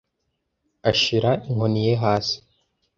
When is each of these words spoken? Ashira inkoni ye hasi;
Ashira 0.89 1.31
inkoni 1.49 1.81
ye 1.87 1.93
hasi; 2.03 2.37